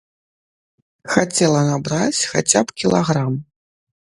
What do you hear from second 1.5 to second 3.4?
набраць хаця б кілаграм.